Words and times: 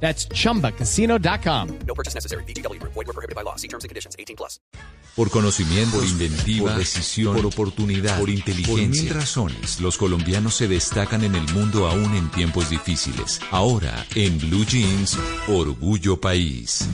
That's 0.00 0.28
chumbacasino.com. 0.28 1.68
No 1.86 1.94
purchase 1.94 2.14
necessary. 2.14 2.44
BGW. 2.44 2.80
Void 2.82 2.94
were 2.94 3.12
prohibited 3.12 3.34
by 3.34 3.42
law. 3.42 3.56
See 3.56 3.68
terms 3.68 3.84
and 3.84 3.88
conditions. 3.88 4.14
18 4.18 4.36
plus. 4.36 4.60
Por 5.16 5.30
conocimiento, 5.30 5.96
por 5.96 6.04
inventiva, 6.04 6.70
por 6.72 6.78
decisión, 6.78 7.36
por 7.36 7.46
oportunidad, 7.46 8.18
por 8.18 8.28
inteligencia. 8.28 8.74
Por 8.74 9.04
mil 9.04 9.14
razones, 9.14 9.80
los 9.80 9.96
colombianos 9.96 10.54
se 10.54 10.68
destacan 10.68 11.24
en 11.24 11.34
el 11.34 11.54
mundo 11.54 11.86
aún 11.86 12.14
en 12.14 12.30
tiempos 12.30 12.68
difíciles. 12.68 13.40
Ahora, 13.50 14.04
en 14.14 14.38
Blue 14.38 14.66
Jeans, 14.66 15.18
Orgullo 15.48 16.20
País. 16.20 16.86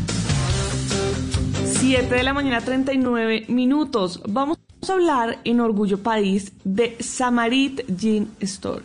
7 1.81 2.15
de 2.15 2.23
la 2.23 2.33
mañana, 2.33 2.61
39 2.61 3.47
minutos. 3.49 4.21
Vamos 4.29 4.59
a 4.89 4.93
hablar 4.93 5.41
en 5.43 5.61
Orgullo 5.61 6.01
País 6.01 6.53
de 6.63 6.97
Samarit 7.01 7.83
Jean 7.89 8.31
Store 8.39 8.85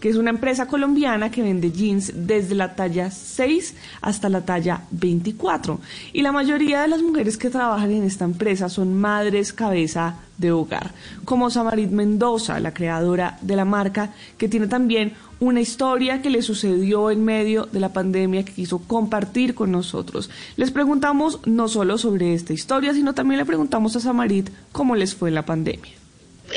que 0.00 0.08
es 0.08 0.16
una 0.16 0.30
empresa 0.30 0.66
colombiana 0.66 1.30
que 1.30 1.42
vende 1.42 1.72
jeans 1.72 2.12
desde 2.14 2.54
la 2.54 2.74
talla 2.74 3.10
6 3.10 3.74
hasta 4.00 4.28
la 4.28 4.44
talla 4.44 4.82
24. 4.90 5.80
Y 6.12 6.22
la 6.22 6.32
mayoría 6.32 6.82
de 6.82 6.88
las 6.88 7.02
mujeres 7.02 7.36
que 7.36 7.50
trabajan 7.50 7.90
en 7.90 8.04
esta 8.04 8.24
empresa 8.24 8.68
son 8.68 8.94
madres 8.94 9.52
cabeza 9.52 10.16
de 10.38 10.52
hogar, 10.52 10.92
como 11.24 11.50
Samarit 11.50 11.90
Mendoza, 11.90 12.60
la 12.60 12.74
creadora 12.74 13.38
de 13.40 13.56
la 13.56 13.64
marca, 13.64 14.12
que 14.36 14.48
tiene 14.48 14.66
también 14.66 15.14
una 15.40 15.60
historia 15.60 16.22
que 16.22 16.30
le 16.30 16.42
sucedió 16.42 17.10
en 17.10 17.24
medio 17.24 17.66
de 17.66 17.80
la 17.80 17.92
pandemia 17.92 18.44
que 18.44 18.52
quiso 18.52 18.78
compartir 18.78 19.54
con 19.54 19.70
nosotros. 19.70 20.30
Les 20.56 20.70
preguntamos 20.70 21.40
no 21.46 21.68
solo 21.68 21.98
sobre 21.98 22.34
esta 22.34 22.52
historia, 22.52 22.94
sino 22.94 23.14
también 23.14 23.38
le 23.38 23.46
preguntamos 23.46 23.96
a 23.96 24.00
Samarit 24.00 24.50
cómo 24.72 24.94
les 24.94 25.14
fue 25.14 25.30
la 25.30 25.44
pandemia 25.44 26.05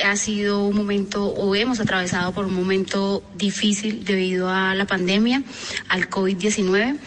ha 0.03 0.15
sido 0.15 0.65
un 0.65 0.75
momento 0.75 1.25
o 1.25 1.55
hemos 1.55 1.79
atravesado 1.79 2.33
por 2.33 2.45
un 2.45 2.53
momento 2.53 3.23
difícil 3.35 4.05
debido 4.05 4.49
a 4.49 4.75
la 4.75 4.85
pandemia, 4.85 5.43
al 5.87 6.09
COVID-19. 6.09 6.97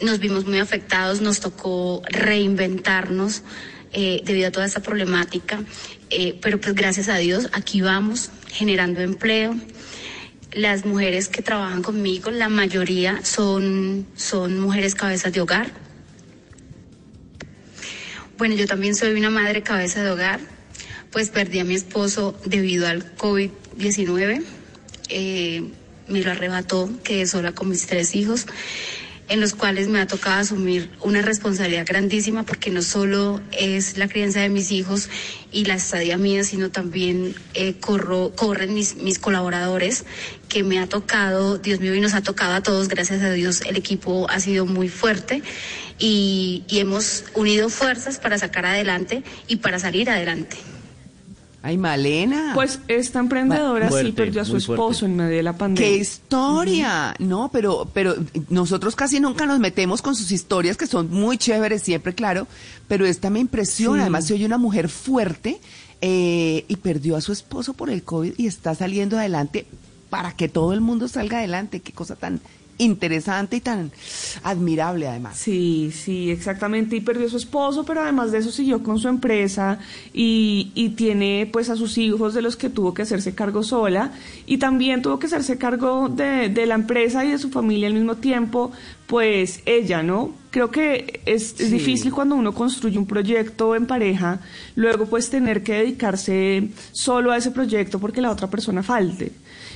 Nos 0.00 0.18
vimos 0.18 0.46
muy 0.46 0.58
afectados, 0.58 1.20
nos 1.20 1.40
tocó 1.40 2.02
reinventarnos 2.08 3.42
eh, 3.92 4.22
debido 4.24 4.48
a 4.48 4.50
toda 4.50 4.66
esta 4.66 4.80
problemática, 4.80 5.62
eh, 6.10 6.38
pero 6.42 6.60
pues 6.60 6.74
gracias 6.74 7.08
a 7.08 7.16
Dios 7.16 7.48
aquí 7.52 7.80
vamos 7.80 8.30
generando 8.48 9.00
empleo. 9.00 9.54
Las 10.52 10.84
mujeres 10.84 11.28
que 11.28 11.42
trabajan 11.42 11.82
conmigo, 11.82 12.30
la 12.30 12.48
mayoría 12.48 13.24
son, 13.24 14.06
son 14.14 14.60
mujeres 14.60 14.94
cabezas 14.94 15.32
de 15.32 15.40
hogar. 15.40 15.72
Bueno, 18.36 18.54
yo 18.54 18.66
también 18.66 18.94
soy 18.94 19.14
una 19.14 19.30
madre 19.30 19.62
cabeza 19.62 20.02
de 20.02 20.10
hogar 20.10 20.53
pues 21.14 21.30
perdí 21.30 21.60
a 21.60 21.64
mi 21.64 21.76
esposo 21.76 22.34
debido 22.44 22.88
al 22.88 23.16
COVID-19. 23.16 24.42
Eh, 25.10 25.62
me 26.08 26.20
lo 26.22 26.32
arrebató, 26.32 26.90
quedé 27.04 27.24
sola 27.28 27.52
con 27.52 27.68
mis 27.68 27.86
tres 27.86 28.16
hijos, 28.16 28.48
en 29.28 29.40
los 29.40 29.54
cuales 29.54 29.86
me 29.86 30.00
ha 30.00 30.08
tocado 30.08 30.40
asumir 30.40 30.90
una 31.02 31.22
responsabilidad 31.22 31.86
grandísima 31.86 32.42
porque 32.42 32.70
no 32.70 32.82
solo 32.82 33.40
es 33.52 33.96
la 33.96 34.08
crianza 34.08 34.40
de 34.40 34.48
mis 34.48 34.72
hijos 34.72 35.08
y 35.52 35.66
la 35.66 35.74
estadía 35.74 36.18
mía, 36.18 36.42
sino 36.42 36.72
también 36.72 37.36
eh, 37.54 37.74
corro, 37.74 38.32
corren 38.34 38.74
mis, 38.74 38.96
colaboradores 39.20 40.04
que 40.48 40.64
me 40.64 40.80
ha 40.80 40.88
tocado, 40.88 41.58
Dios 41.58 41.78
mío, 41.78 41.94
y 41.94 42.00
nos 42.00 42.14
ha 42.14 42.22
tocado 42.22 42.54
a 42.54 42.62
todos, 42.64 42.88
gracias 42.88 43.22
a 43.22 43.30
Dios, 43.30 43.60
el 43.60 43.76
equipo 43.76 44.28
ha 44.28 44.40
sido 44.40 44.66
muy 44.66 44.88
fuerte 44.88 45.44
y 45.96 46.64
hemos 46.70 47.22
unido 47.34 47.68
fuerzas 47.68 48.18
para 48.18 48.36
sacar 48.36 48.66
adelante 48.66 49.22
y 49.46 49.56
para 49.58 49.78
salir 49.78 50.10
adelante. 50.10 50.73
Ay, 51.66 51.78
Malena. 51.78 52.50
Pues 52.54 52.78
esta 52.88 53.20
emprendedora 53.20 53.90
sí 53.90 54.12
perdió 54.12 54.42
a 54.42 54.44
su 54.44 54.58
esposo 54.58 55.06
en 55.06 55.16
medio 55.16 55.34
de 55.34 55.42
la 55.42 55.54
pandemia. 55.54 55.88
¡Qué 55.88 55.96
historia! 55.96 57.16
No, 57.18 57.48
pero, 57.50 57.88
pero 57.94 58.16
nosotros 58.50 58.94
casi 58.94 59.18
nunca 59.18 59.46
nos 59.46 59.60
metemos 59.60 60.02
con 60.02 60.14
sus 60.14 60.30
historias, 60.30 60.76
que 60.76 60.86
son 60.86 61.10
muy 61.10 61.38
chéveres 61.38 61.82
siempre, 61.82 62.14
claro, 62.14 62.46
pero 62.86 63.06
esta 63.06 63.30
me 63.30 63.40
impresiona. 63.40 64.02
Además, 64.02 64.26
se 64.26 64.34
oye 64.34 64.44
una 64.44 64.58
mujer 64.58 64.90
fuerte 64.90 65.58
eh, 66.02 66.66
y 66.68 66.76
perdió 66.76 67.16
a 67.16 67.22
su 67.22 67.32
esposo 67.32 67.72
por 67.72 67.88
el 67.88 68.02
COVID 68.02 68.34
y 68.36 68.46
está 68.46 68.74
saliendo 68.74 69.16
adelante 69.16 69.64
para 70.10 70.32
que 70.32 70.50
todo 70.50 70.74
el 70.74 70.82
mundo 70.82 71.08
salga 71.08 71.38
adelante. 71.38 71.80
Qué 71.80 71.92
cosa 71.92 72.14
tan 72.14 72.42
interesante 72.78 73.56
y 73.56 73.60
tan 73.60 73.92
admirable 74.42 75.08
además. 75.08 75.36
Sí, 75.36 75.90
sí, 75.92 76.30
exactamente. 76.30 76.96
Y 76.96 77.00
perdió 77.00 77.26
a 77.26 77.30
su 77.30 77.36
esposo, 77.36 77.84
pero 77.84 78.02
además 78.02 78.32
de 78.32 78.38
eso 78.38 78.50
siguió 78.50 78.82
con 78.82 78.98
su 78.98 79.08
empresa 79.08 79.78
y, 80.12 80.72
y, 80.74 80.90
tiene 80.90 81.48
pues 81.52 81.70
a 81.70 81.76
sus 81.76 81.98
hijos 81.98 82.34
de 82.34 82.42
los 82.42 82.56
que 82.56 82.70
tuvo 82.70 82.94
que 82.94 83.02
hacerse 83.02 83.34
cargo 83.34 83.62
sola 83.62 84.12
y 84.46 84.58
también 84.58 85.02
tuvo 85.02 85.18
que 85.18 85.26
hacerse 85.26 85.58
cargo 85.58 86.08
de, 86.08 86.48
de 86.48 86.66
la 86.66 86.74
empresa 86.74 87.24
y 87.24 87.30
de 87.30 87.38
su 87.38 87.50
familia 87.50 87.88
al 87.88 87.94
mismo 87.94 88.16
tiempo, 88.16 88.72
pues 89.06 89.62
ella, 89.66 90.02
¿no? 90.02 90.32
Creo 90.50 90.70
que 90.70 91.20
es, 91.26 91.60
es 91.60 91.70
difícil 91.70 92.12
cuando 92.12 92.36
uno 92.36 92.54
construye 92.54 92.96
un 92.96 93.06
proyecto 93.06 93.74
en 93.74 93.86
pareja, 93.86 94.40
luego 94.76 95.06
pues 95.06 95.28
tener 95.28 95.62
que 95.64 95.74
dedicarse 95.74 96.68
solo 96.92 97.32
a 97.32 97.36
ese 97.36 97.50
proyecto 97.50 97.98
porque 97.98 98.20
la 98.20 98.30
otra 98.30 98.48
persona 98.48 98.82
falte 98.82 99.32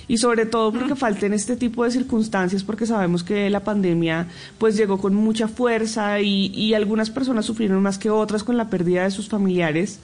y 0.08 0.18
sobre 0.18 0.46
todo 0.46 0.72
porque 0.72 0.96
falten 0.96 1.34
este 1.34 1.56
tipo 1.56 1.84
de 1.84 1.90
circunstancias 1.90 2.64
porque 2.64 2.86
sabemos 2.86 3.22
que 3.22 3.50
la 3.50 3.60
pandemia 3.60 4.26
pues 4.58 4.76
llegó 4.76 4.98
con 4.98 5.14
mucha 5.14 5.46
fuerza 5.46 6.20
y, 6.20 6.46
y 6.46 6.74
algunas 6.74 7.10
personas 7.10 7.44
sufrieron 7.44 7.82
más 7.82 7.98
que 7.98 8.10
otras 8.10 8.42
con 8.42 8.56
la 8.56 8.70
pérdida 8.70 9.04
de 9.04 9.10
sus 9.10 9.28
familiares 9.28 10.00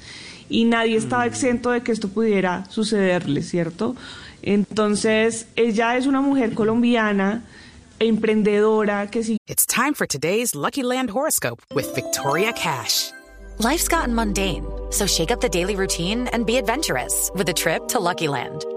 y 0.48 0.64
nadie 0.64 0.96
estaba 0.96 1.26
exento 1.26 1.70
de 1.70 1.82
que 1.82 1.92
esto 1.92 2.08
pudiera 2.08 2.64
sucederle, 2.68 3.42
¿cierto? 3.42 3.96
Entonces, 4.42 5.46
ella 5.56 5.96
es 5.96 6.06
una 6.06 6.20
mujer 6.20 6.54
colombiana 6.54 7.42
emprendedora 7.98 9.10
que 9.10 9.22
sí. 9.22 9.38
It's 9.46 9.66
time 9.66 9.94
for 9.94 10.06
today's 10.06 10.54
Lucky 10.54 10.82
Land 10.82 11.10
horoscope 11.10 11.62
with 11.74 11.94
Victoria 11.94 12.52
Cash. 12.52 13.10
Life's 13.58 13.88
gotten 13.88 14.14
mundane, 14.14 14.66
so 14.90 15.06
shake 15.06 15.30
up 15.30 15.40
the 15.40 15.48
daily 15.48 15.76
routine 15.76 16.28
and 16.32 16.44
be 16.44 16.56
adventurous 16.56 17.30
with 17.34 17.48
a 17.48 17.52
trip 17.52 17.86
to 17.88 18.00
Lucky 18.00 18.28
Land. 18.28 18.64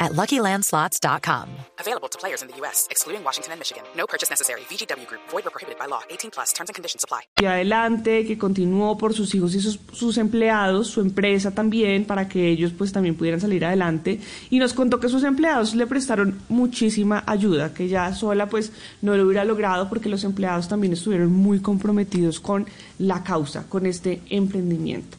at 0.00 0.12
LuckyLandSlots.com. 0.12 1.48
Available 1.80 2.08
to 2.08 2.18
players 2.18 2.42
in 2.42 2.48
the 2.48 2.56
U.S., 2.62 2.86
excluding 2.90 3.24
Washington 3.24 3.52
and 3.52 3.60
Michigan. 3.60 3.82
No 3.96 4.06
purchase 4.06 4.30
necessary. 4.30 4.60
VGW 4.70 5.06
Group. 5.06 5.22
Void 5.30 5.46
or 5.46 5.50
prohibited 5.50 5.78
by 5.78 5.86
law. 5.86 6.02
18 6.10 6.30
plus. 6.30 6.52
Terms 6.52 6.70
and 6.70 6.74
conditions 6.74 7.04
apply. 7.04 7.22
Y 7.40 7.46
adelante, 7.46 8.26
que 8.26 8.38
continuó 8.38 8.96
por 8.96 9.14
sus 9.14 9.34
hijos 9.34 9.54
y 9.54 9.60
sus, 9.60 9.78
sus 9.92 10.18
empleados, 10.18 10.88
su 10.88 11.00
empresa 11.00 11.50
también, 11.50 12.04
para 12.04 12.28
que 12.28 12.48
ellos 12.48 12.72
pues 12.76 12.92
también 12.92 13.16
pudieran 13.16 13.40
salir 13.40 13.64
adelante. 13.64 14.20
Y 14.50 14.58
nos 14.58 14.74
contó 14.74 15.00
que 15.00 15.08
sus 15.08 15.24
empleados 15.24 15.74
le 15.74 15.86
prestaron 15.86 16.40
muchísima 16.48 17.24
ayuda, 17.26 17.72
que 17.74 17.84
ella 17.84 18.14
sola 18.14 18.48
pues 18.48 18.72
no 19.02 19.16
lo 19.16 19.24
hubiera 19.24 19.44
logrado 19.44 19.88
porque 19.88 20.08
los 20.08 20.24
empleados 20.24 20.68
también 20.68 20.92
estuvieron 20.92 21.32
muy 21.32 21.60
comprometidos 21.60 22.40
con 22.40 22.66
la 22.98 23.22
causa, 23.22 23.68
con 23.68 23.86
este 23.86 24.20
emprendimiento. 24.30 25.16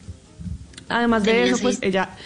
Además 0.88 1.22
de 1.22 1.44
eso, 1.44 1.58
pues 1.58 1.78
ella 1.82 2.16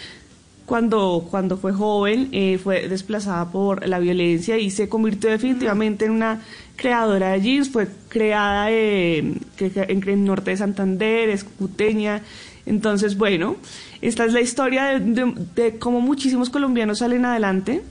cuando, 0.65 1.27
cuando 1.29 1.57
fue 1.57 1.73
joven 1.73 2.29
eh, 2.31 2.57
fue 2.57 2.87
desplazada 2.87 3.51
por 3.51 3.87
la 3.87 3.99
violencia 3.99 4.57
y 4.57 4.71
se 4.71 4.89
convirtió 4.89 5.29
definitivamente 5.29 6.05
en 6.05 6.11
una 6.11 6.41
creadora 6.75 7.31
de 7.31 7.41
jeans, 7.41 7.69
fue 7.69 7.87
creada 8.09 8.71
eh, 8.71 9.19
en, 9.59 10.09
el 10.09 10.23
norte 10.25 10.51
de 10.51 10.57
Santander, 10.57 11.29
es 11.29 11.43
cuteña. 11.43 12.21
Entonces, 12.65 13.15
bueno, 13.15 13.57
esta 14.01 14.25
es 14.25 14.33
la 14.33 14.41
historia 14.41 14.85
de, 14.85 14.99
de, 14.99 15.33
de 15.55 15.77
cómo 15.77 16.01
muchísimos 16.01 16.49
colombianos 16.49 16.97
salen 16.99 17.25
adelante 17.25 17.83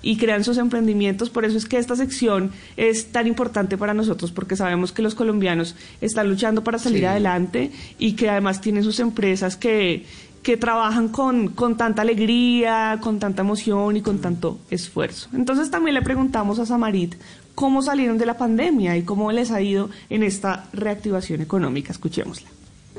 y 0.00 0.16
crean 0.16 0.42
sus 0.42 0.58
emprendimientos. 0.58 1.30
Por 1.30 1.44
eso 1.44 1.56
es 1.56 1.66
que 1.66 1.76
esta 1.78 1.96
sección 1.96 2.50
es 2.76 3.12
tan 3.12 3.26
importante 3.26 3.76
para 3.78 3.94
nosotros, 3.94 4.32
porque 4.32 4.56
sabemos 4.56 4.90
que 4.90 5.02
los 5.02 5.14
colombianos 5.14 5.76
están 6.00 6.28
luchando 6.28 6.64
para 6.64 6.78
salir 6.78 7.00
Sí. 7.00 7.04
adelante 7.04 7.70
y 7.98 8.12
que 8.14 8.28
además 8.28 8.60
tienen 8.60 8.82
sus 8.82 9.00
empresas 9.00 9.56
que, 9.56 10.04
que 10.42 10.56
trabajan 10.56 11.08
con, 11.08 11.48
con 11.48 11.76
tanta 11.76 12.02
alegría, 12.02 12.98
con 13.00 13.18
tanta 13.18 13.42
emoción 13.42 13.96
y 13.96 14.02
con 14.02 14.20
tanto 14.20 14.60
esfuerzo. 14.70 15.28
Entonces 15.32 15.70
también 15.70 15.94
le 15.94 16.02
preguntamos 16.02 16.58
a 16.58 16.66
Samarit 16.66 17.14
cómo 17.54 17.82
salieron 17.82 18.18
de 18.18 18.26
la 18.26 18.36
pandemia 18.36 18.96
y 18.96 19.02
cómo 19.02 19.30
les 19.30 19.50
ha 19.50 19.60
ido 19.60 19.90
en 20.10 20.22
esta 20.22 20.68
reactivación 20.72 21.40
económica. 21.42 21.92
Escuchémosla. 21.92 22.48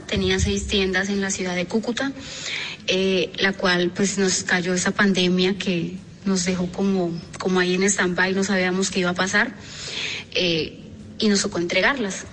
Tenía 0.07 0.39
seis 0.39 0.67
tiendas 0.67 1.09
en 1.09 1.21
la 1.21 1.31
ciudad 1.31 1.55
de 1.55 1.65
Cúcuta, 1.65 2.11
eh, 2.87 3.31
la 3.39 3.53
cual 3.53 3.91
pues 3.93 4.17
nos 4.17 4.43
cayó 4.43 4.73
esa 4.73 4.91
pandemia 4.91 5.57
que 5.57 5.97
nos 6.25 6.45
dejó 6.45 6.67
como, 6.67 7.11
como 7.39 7.59
ahí 7.59 7.75
en 7.75 7.83
stand-by, 7.83 8.33
no 8.33 8.43
sabíamos 8.43 8.89
qué 8.89 9.01
iba 9.01 9.09
a 9.09 9.15
pasar 9.15 9.53
eh, 10.33 10.79
y 11.19 11.27
nos 11.27 11.41
tocó 11.41 11.57
entregarlas 11.57 12.25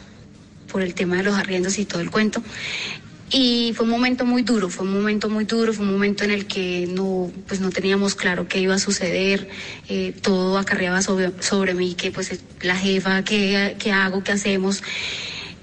por 0.71 0.83
el 0.83 0.95
tema 0.95 1.17
de 1.17 1.25
los 1.25 1.35
arriendos 1.35 1.79
y 1.79 1.85
todo 1.85 2.01
el 2.01 2.11
cuento. 2.11 2.43
Y 3.33 3.73
fue 3.77 3.85
un 3.85 3.91
momento 3.91 4.25
muy 4.25 4.43
duro, 4.43 4.69
fue 4.69 4.85
un 4.85 4.93
momento 4.93 5.29
muy 5.29 5.45
duro, 5.45 5.73
fue 5.73 5.85
un 5.85 5.93
momento 5.93 6.25
en 6.25 6.33
el 6.33 6.47
que 6.47 6.89
no, 6.91 7.31
pues 7.47 7.61
no 7.61 7.71
teníamos 7.71 8.17
claro 8.17 8.49
qué 8.49 8.59
iba 8.59 8.75
a 8.75 8.79
suceder, 8.81 9.49
eh, 9.89 10.13
todo 10.21 10.59
acarreaba 10.59 11.01
sobre, 11.01 11.31
sobre 11.41 11.75
mí, 11.75 11.95
que 11.95 12.11
pues 12.11 12.41
la 12.63 12.75
jefa, 12.75 13.23
qué, 13.23 13.77
qué 13.79 13.93
hago, 13.93 14.25
qué 14.25 14.33
hacemos. 14.33 14.83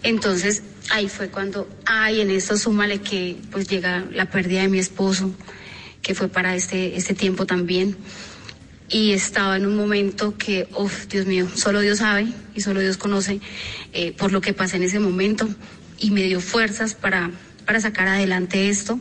Entonces 0.01 0.63
ahí 0.89 1.09
fue 1.09 1.29
cuando, 1.29 1.67
ay, 1.85 2.21
en 2.21 2.31
esto 2.31 2.57
súmale 2.57 3.01
que 3.01 3.37
pues 3.51 3.67
llega 3.67 4.05
la 4.13 4.29
pérdida 4.29 4.61
de 4.61 4.69
mi 4.69 4.79
esposo, 4.79 5.33
que 6.01 6.15
fue 6.15 6.29
para 6.29 6.55
este, 6.55 6.95
este 6.95 7.13
tiempo 7.13 7.45
también. 7.45 7.97
Y 8.89 9.11
estaba 9.11 9.57
en 9.57 9.65
un 9.65 9.75
momento 9.75 10.37
que, 10.37 10.69
uff, 10.77 11.07
Dios 11.07 11.25
mío, 11.25 11.49
solo 11.53 11.81
Dios 11.81 11.97
sabe 11.97 12.27
y 12.55 12.61
solo 12.61 12.79
Dios 12.79 12.95
conoce 12.95 13.41
eh, 13.91 14.13
por 14.13 14.31
lo 14.31 14.39
que 14.39 14.53
pasé 14.53 14.77
en 14.77 14.83
ese 14.83 14.99
momento 14.99 15.49
y 15.99 16.11
me 16.11 16.23
dio 16.23 16.39
fuerzas 16.39 16.93
para, 16.93 17.31
para 17.67 17.81
sacar 17.81 18.07
adelante 18.07 18.69
esto, 18.69 18.99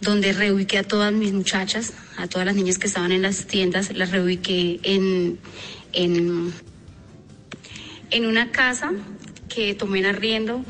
donde 0.00 0.32
reubiqué 0.32 0.78
a 0.78 0.82
todas 0.82 1.12
mis 1.12 1.32
muchachas, 1.32 1.92
a 2.16 2.26
todas 2.26 2.44
las 2.44 2.56
niñas 2.56 2.78
que 2.78 2.88
estaban 2.88 3.12
en 3.12 3.22
las 3.22 3.46
tiendas, 3.46 3.94
las 3.94 4.10
reubiqué 4.10 4.80
en, 4.82 5.38
en, 5.92 6.52
en 8.10 8.26
una 8.26 8.50
casa 8.50 8.90
que 9.48 9.74
tomé 9.74 10.00
en 10.00 10.06
arriendo 10.06 10.64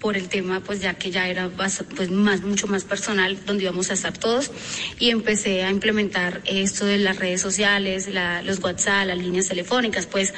por 0.00 0.16
el 0.16 0.28
tema, 0.28 0.60
pues 0.60 0.80
ya 0.80 0.94
que 0.94 1.12
ya 1.12 1.28
era 1.28 1.48
pues, 1.48 2.10
más, 2.10 2.40
mucho 2.40 2.66
más 2.66 2.82
personal, 2.82 3.38
donde 3.46 3.64
íbamos 3.64 3.90
a 3.90 3.94
estar 3.94 4.16
todos, 4.18 4.50
y 4.98 5.10
empecé 5.10 5.62
a 5.62 5.70
implementar 5.70 6.40
esto 6.44 6.86
de 6.86 6.98
las 6.98 7.18
redes 7.18 7.40
sociales, 7.40 8.08
la, 8.08 8.42
los 8.42 8.58
WhatsApp, 8.58 9.06
las 9.06 9.18
líneas 9.18 9.46
telefónicas, 9.46 10.06
pues 10.06 10.34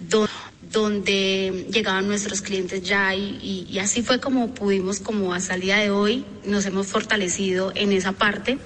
donde 0.00 0.30
llegaban 0.72 2.08
nuestros 2.08 2.40
clientes 2.40 2.82
ya 2.82 3.14
y, 3.14 3.66
y, 3.68 3.78
así 3.78 4.02
fue 4.02 4.20
como 4.20 4.54
pudimos, 4.54 5.00
como 5.00 5.34
hasta 5.34 5.54
el 5.54 5.60
día 5.60 5.76
de 5.76 5.90
hoy, 5.90 6.24
nos 6.44 6.66
hemos 6.66 6.86
fortalecido 6.86 7.72
en 7.74 7.92
esa 7.92 8.12
parte. 8.12 8.58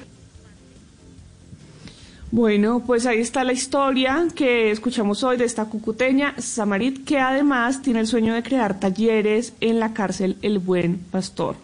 Bueno, 2.31 2.83
pues 2.87 3.07
ahí 3.07 3.21
está 3.21 3.45
la 3.45 3.53
historia 3.53 4.27
que 4.35 4.71
escuchamos 4.71 5.23
hoy 5.23 5.37
de 5.37 5.45
esta 5.45 5.67
cucuteña, 5.67 6.35
Samarit, 6.39 7.05
que 7.05 7.19
además 7.19 7.83
tiene 7.83 8.01
el 8.01 8.07
sueño 8.07 8.35
de 8.35 8.43
crear 8.43 8.81
talleres 8.81 9.53
en 9.61 9.81
la 9.81 9.95
cárcel 9.95 10.37
El 10.43 10.59
Buen 10.59 10.99
Pastor 10.99 11.57